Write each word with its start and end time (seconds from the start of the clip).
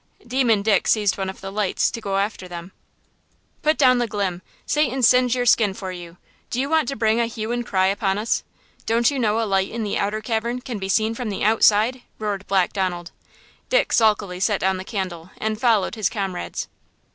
Demon 0.25 0.63
Dick 0.63 0.87
seized 0.87 1.15
one 1.15 1.29
of 1.29 1.41
the 1.41 1.51
lights 1.51 1.91
to 1.91 2.01
go 2.01 2.17
after 2.17 2.47
them. 2.47 2.71
"Put 3.61 3.77
down 3.77 3.99
the 3.99 4.07
glim! 4.07 4.41
Satan 4.65 5.03
singe 5.03 5.35
your 5.35 5.45
skin 5.45 5.75
for 5.75 5.91
you! 5.91 6.17
Do 6.49 6.59
you 6.59 6.71
want 6.71 6.87
to 6.87 6.95
bring 6.95 7.19
a 7.19 7.27
hue 7.27 7.51
and 7.51 7.63
cry 7.63 7.85
upon 7.85 8.17
us? 8.17 8.43
Don't 8.87 9.11
you 9.11 9.19
know 9.19 9.39
a 9.39 9.45
light 9.45 9.69
in 9.69 9.83
the 9.83 9.99
outer 9.99 10.19
cavern 10.21 10.59
can 10.61 10.79
be 10.79 10.89
seen 10.89 11.13
from 11.13 11.29
the 11.29 11.43
outside?" 11.43 12.01
roared 12.17 12.47
Black 12.47 12.73
Donald. 12.73 13.11
Dick 13.69 13.93
sulkily 13.93 14.39
set 14.39 14.59
down 14.61 14.77
the 14.77 14.83
candle 14.83 15.29
and 15.37 15.61
followed 15.61 15.93
his 15.93 16.09
comrades. 16.09 16.67